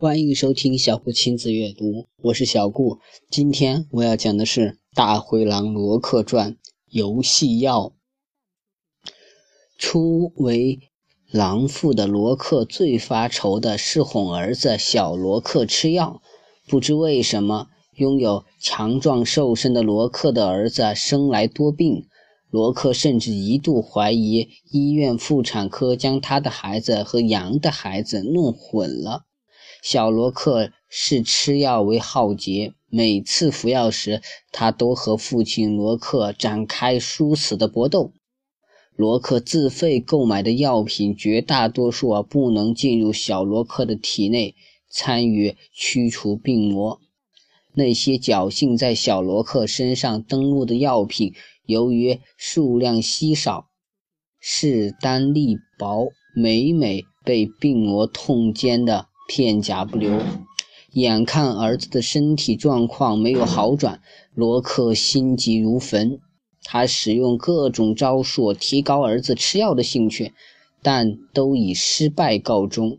[0.00, 3.00] 欢迎收听小顾亲子阅读，我是小顾。
[3.30, 4.60] 今天我要讲的是
[4.94, 6.52] 《大灰狼罗克传》
[6.88, 7.92] 游戏药。
[9.76, 10.78] 初为
[11.30, 16.22] 狼父的罗克最发愁的是哄儿子小罗克吃药。
[16.66, 22.06] 不知为什么，拥有强壮瘦身的罗克的儿子生来多病。
[22.48, 29.26] 罗克甚至一度怀疑医院妇产科将他的孩子和羊的孩子弄混了。
[29.82, 34.20] 小罗克视吃药为浩劫，每次服药时，
[34.52, 38.12] 他都和父亲罗克展开殊死的搏斗。
[38.94, 44.54] 罗克自费购买的药品，绝大多数啊不能进入小罗克的体内，
[44.90, 47.00] 参与驱除病魔。
[47.72, 51.34] 那些侥幸在小罗克身上登陆的药品，
[51.64, 53.68] 由于数量稀少，
[54.40, 59.06] 势单力薄，每每被病魔痛歼的。
[59.30, 60.20] 片甲不留，
[60.92, 64.02] 眼看儿子的身体状况没有好转，
[64.34, 66.18] 罗克心急如焚。
[66.64, 70.32] 他使用各种招数提高儿子吃药的兴趣，
[70.82, 72.98] 但都以失败告终。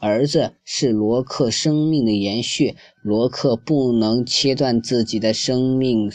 [0.00, 6.12] 儿子是罗克生命的延续，罗克不能切断自己的生命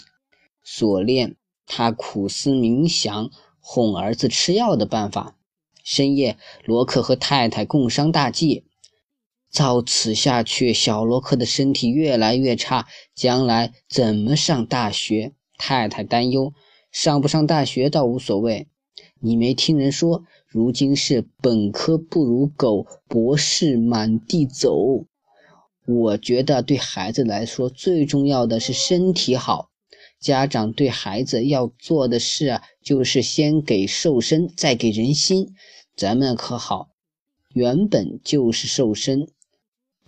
[0.63, 1.35] 锁链。
[1.65, 3.29] 他苦思冥想
[3.59, 5.35] 哄儿子吃药的办法。
[5.83, 8.63] 深夜，罗克和太太共商大计。
[9.51, 15.33] 照此下去，小罗克的身体越来越差，将来怎么上大学？
[15.57, 16.53] 太太担忧。
[16.91, 18.67] 上不上大学倒无所谓。
[19.19, 25.05] 你没听人说，如今是本科不如狗，博士满地走。
[25.85, 29.69] 我觉得对孩子来说，最重要的是身体好。
[30.19, 35.53] 家长对孩子要做的事啊，就是先给瘦身，再给人心。
[35.95, 36.89] 咱们可好，
[37.53, 39.27] 原本就是瘦身。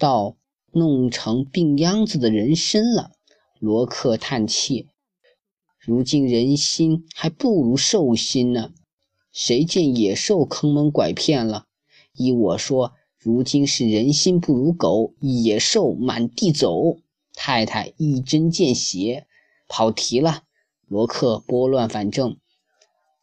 [0.01, 0.35] 到
[0.71, 3.11] 弄成病秧子的人参了，
[3.59, 4.87] 罗克叹气。
[5.77, 8.73] 如今人心还不如兽心呢，
[9.31, 11.67] 谁见野兽坑蒙拐骗了？
[12.13, 16.97] 依我说，如今是人心不如狗，野兽满地走。
[17.35, 19.27] 太太一针见血，
[19.67, 20.45] 跑题了。
[20.87, 22.37] 罗克拨乱反正，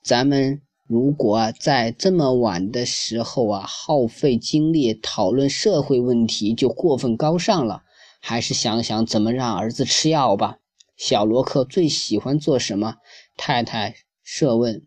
[0.00, 0.62] 咱们。
[0.88, 7.82] 如果在这么晚的时候啊，耗费精力讨论社会问题，就过分高尚了。
[8.20, 10.56] 还是想想怎么让儿子吃药吧。
[10.96, 12.96] 小罗克最喜欢做什么？
[13.36, 14.86] 太太设问。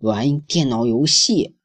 [0.00, 1.56] 玩电脑游戏。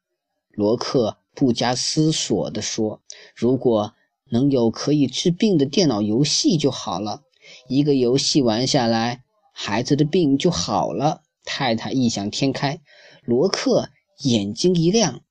[0.52, 3.02] 罗克不加思索地说
[3.36, 3.96] ：“如果
[4.30, 7.24] 能有可以治病的电脑游戏就好了。
[7.68, 12.80] 一个游戏玩下来，孩子的病就好了。”太太异想天开。
[13.24, 13.90] 罗克
[14.24, 15.22] 眼睛一亮，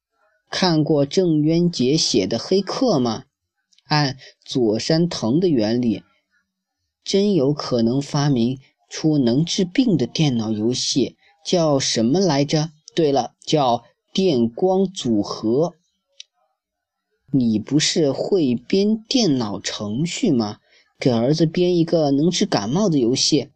[0.48, 3.24] 看过郑渊洁写的《黑客》吗？
[3.86, 6.04] 按左山藤的原理，
[7.02, 12.70] 真有可能发明出能治病的电脑游戏，叫什么来着？
[12.94, 15.74] 对了，叫电光组合。
[17.32, 20.58] 你不是会编电脑程序吗？
[21.00, 23.50] 给儿子编一个能治感冒的游戏。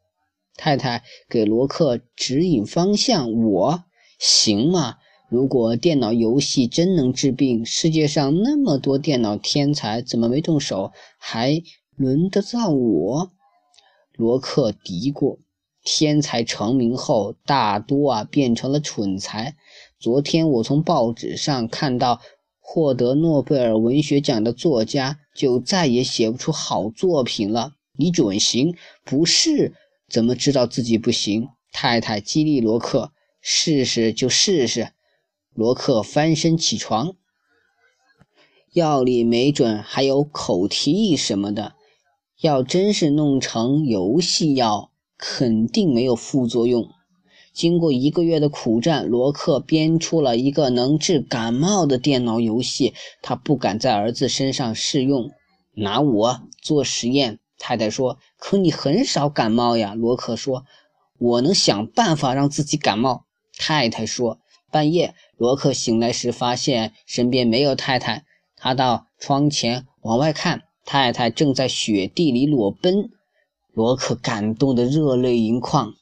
[0.57, 3.33] 太太给罗克指引方向。
[3.33, 3.85] 我。
[4.27, 4.95] 行吗？
[5.29, 10.93] 如果电脑游戏真能治病，世界上那么多电脑天才，怎么没动手？
[11.19, 11.63] 还
[11.95, 13.33] 轮得到我？
[14.15, 15.41] 罗克嘀咕。
[15.83, 19.57] 天才成名后，大多啊变成了蠢材。
[19.99, 22.23] 昨天我从报纸上看到，
[22.61, 27.73] 获得诺贝尔文学奖的作家就再也写不出好作品了。
[27.99, 28.75] 你准行？
[29.05, 29.75] 不是？
[30.09, 31.49] 怎么知道自己不行？
[31.71, 33.11] 太太激励罗克。
[33.47, 34.93] 试试就试试。
[35.53, 37.15] 罗克翻身起床，
[38.73, 41.75] 药里没准还有口蹄疫什么的。
[42.41, 46.89] 要真是弄成游戏药，肯定没有副作用。
[47.53, 52.95] 经过一个月的苦战，罗克编出了一个能治感冒的电脑游戏。
[53.21, 55.31] 他不敢在儿子身上试用，
[55.75, 57.39] 拿我做实验。
[57.59, 60.65] 太太说：“可你很少感冒呀。”罗克说
[61.19, 63.27] ：“我能想办法让自己感冒。”
[63.59, 64.39] 太太说
[64.71, 68.25] ：“半夜，罗克醒来时发现身边没有太太。
[68.57, 73.11] 他到窗前往外看，太太正在雪地里裸奔。
[73.73, 75.95] 罗克感动得热泪盈眶。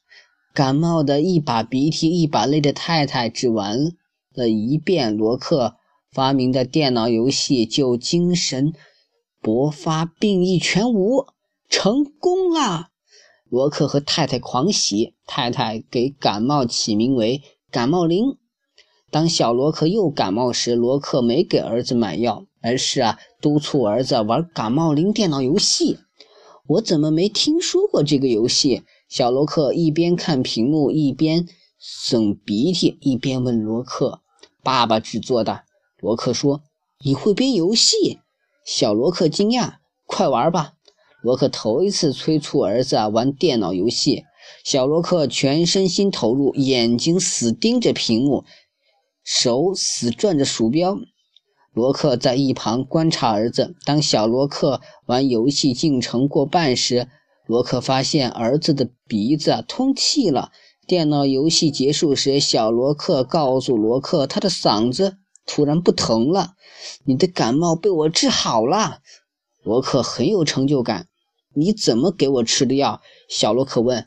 [0.55, 3.93] 感冒的一把鼻涕一把泪的太太，只玩
[4.35, 5.77] 了一遍罗克
[6.13, 8.75] 发明的电脑游戏，就精神
[9.41, 11.27] 勃发，病意全无，
[11.69, 12.91] 成功了。”
[13.53, 18.39] 罗克和太太狂喜，太太给感冒起名为“感冒灵”。
[19.13, 25.99] 当小罗克又感冒时，罗克没给儿子买药，而是啊督促儿子玩感冒灵电脑游戏。
[26.67, 28.85] 我怎么没听说过这个游戏？
[29.07, 31.47] 小罗克一边看屏幕，一边
[31.79, 34.23] 擤鼻涕，一边问罗克
[34.65, 35.65] ：“爸爸制作的。”
[36.01, 36.63] 罗克说
[37.05, 38.21] ：“你会编游戏？”
[38.65, 39.75] 小罗克惊讶
[40.09, 40.73] ：“快玩吧！”
[41.23, 44.25] 罗克头一次催促儿子啊玩电脑游戏。
[44.65, 48.45] 小罗克全身心投入，眼睛死盯着屏幕。
[49.25, 50.99] 手死转着鼠标，
[51.73, 53.77] 罗克在一旁观察儿子。
[53.85, 57.09] 当小罗克玩游戏进程过半时，
[57.47, 60.51] 罗克发现儿子的鼻子啊通气了。
[60.89, 66.55] 电脑游戏结束时，小罗克告诉罗克，他的嗓子突然不疼了。
[67.05, 68.99] 你的感冒被我治好了，
[69.63, 71.07] 罗克很有成就感。
[71.55, 73.01] 你怎么给我吃的药？
[73.29, 74.07] 小罗克问。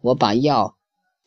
[0.00, 0.76] 我把药。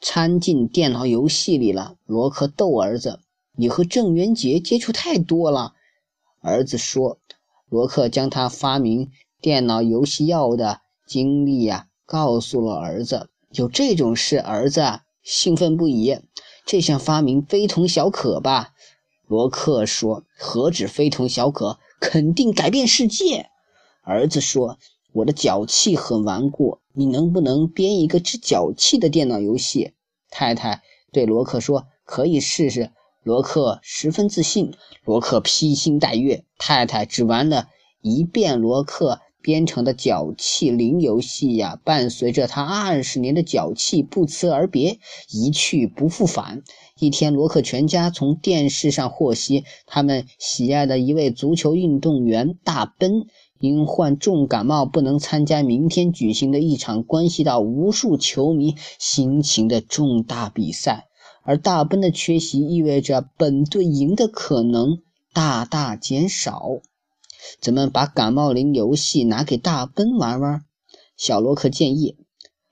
[0.03, 1.95] 掺进电脑游戏里了。
[2.07, 3.19] 罗克逗儿子
[3.55, 5.75] ：“你和郑渊洁接触太多了。”
[6.41, 7.19] 儿子说
[7.69, 13.29] ：“罗克将他发明电脑游戏药的经历呀，告诉了儿子。
[13.51, 16.17] 有这种事，儿子兴奋不已。
[16.65, 18.69] 这项发明非同小可吧？”
[19.29, 23.51] 罗克说：“何止非同小可，肯定改变世界。”
[24.01, 24.79] 儿子说
[25.13, 29.93] ：“我的脚气很顽固。”你能不能编一个治脚气的电脑游戏？
[30.29, 30.81] 太太
[31.13, 32.91] 对罗克说：“可以试试。”
[33.23, 34.73] 罗克十分自信。
[35.05, 36.43] 罗克披星戴月。
[36.57, 37.67] 太太只玩了
[38.01, 44.99] 一遍罗克编程的脚气灵游戏呀，伴随着他二十年的脚气不辞而别，
[45.31, 46.61] 一去不复返。
[46.99, 53.27] 一天，罗克全家从电视上获悉，他们喜爱的一位足球运动员大奔。
[53.61, 61.07] 因患重感冒不能参加明天举行的一场关系到无数球迷心情的重大比赛，
[61.43, 64.97] 而大奔的缺席意味着本队赢的可能
[65.31, 66.81] 大大减少。
[67.59, 70.63] 咱们把感冒灵游戏拿给大奔玩玩。
[71.15, 72.17] 小罗克建议。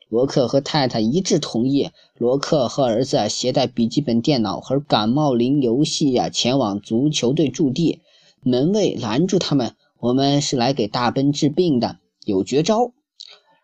[0.09, 1.91] 罗克和太太一致同意。
[2.17, 8.01] 罗克和儿子携带笔记本电脑和感冒灵游戏呀，前往足球队驻地。
[8.41, 9.75] 门卫拦住他们。
[9.99, 12.93] 我们是来给大奔治病的，有绝招。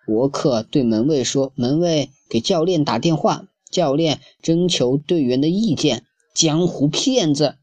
[0.06, 6.04] 罗克对门卫说：“门卫给教练打电话，教练征求队员的意见。”
[6.36, 7.56] 江湖骗子，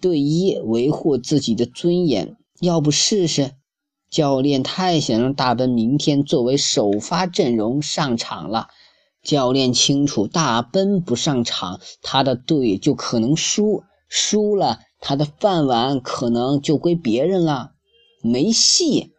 [0.00, 3.50] 队医维护自己的尊严，要不试试？
[4.08, 8.68] 教练太想让大奔明天作为首发阵容上场了。
[9.24, 14.78] 教练清楚，大奔不上场，他的队就可能输，输了。
[15.08, 17.74] 他的饭碗可能就归别人了，
[18.22, 19.12] 没戏。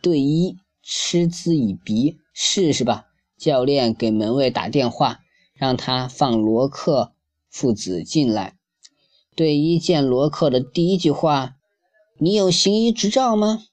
[0.00, 3.04] 队医嗤之以鼻，试试吧。
[3.36, 5.18] 教练给门卫打电话，
[5.52, 7.12] 让他放罗克
[7.50, 8.56] 父子进来。
[9.34, 11.56] 队医见罗克的第一句话
[12.18, 13.64] ：“你有行医执照吗？”“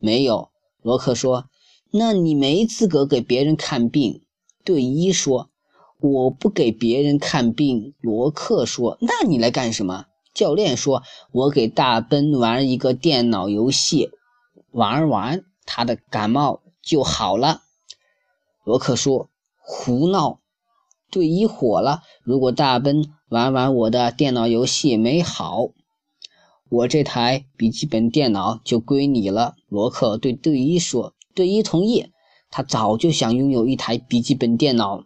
[0.00, 0.48] 没有。”
[0.80, 1.50] 罗克说。
[1.92, 4.22] “那你没资格给别人看病。”
[4.64, 5.50] 队医说。
[6.00, 8.96] “我不给别人看病。”罗克说。
[9.02, 11.02] “那你来干什么？”教练说
[11.32, 14.10] ：“我给大奔玩一个电脑游戏，
[14.70, 17.62] 玩完他的感冒就好了。”
[18.64, 19.28] 罗克说
[19.60, 20.40] ：“胡闹！”
[21.10, 25.68] 队医火了：“如果大奔玩完我的电脑游戏没好，
[26.70, 32.10] 我这台笔记本电脑就归你了。”罗克对队医说：“队医同意。
[32.50, 35.04] 他早就想拥有一台笔记本电脑。”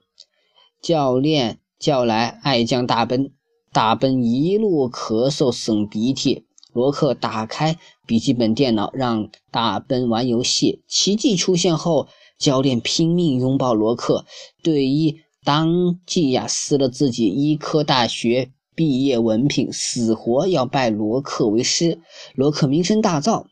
[0.83, 3.33] 教练叫来爱将大奔。
[3.77, 10.83] 大奔一路咳嗽擤鼻涕，罗克打开笔记本电脑让大奔玩游戏。
[10.89, 14.25] 奇迹出现后，教练拼命拥抱罗克，
[14.63, 22.01] 队医当即呀撕了自己医科大学毕业文凭，死活要拜罗克为师。
[22.35, 23.45] 罗克名声大噪。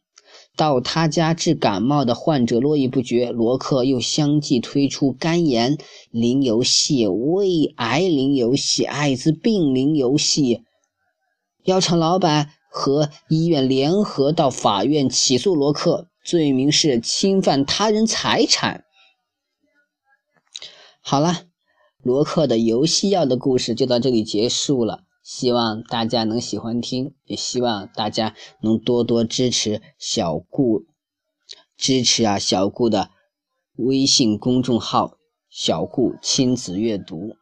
[0.57, 5.79] 到他家治感冒的患者络绎不绝，罗克又相继推出肝炎
[6.11, 10.63] 零游戏、胃癌零游戏、艾滋病零游戏。
[11.65, 18.85] 药厂老板和医院联合到法院起诉罗克，罪名是侵犯他人财产。
[21.01, 21.45] 好了，
[22.03, 25.04] 罗克的游戏药的故事就到这里结束了。
[25.25, 30.85] 希望大家能喜欢听，也希望大家能多多支持小顾，
[31.79, 33.09] 支持啊小顾的
[33.77, 35.17] 微信公众号
[35.49, 37.37] “小顾亲子阅读”。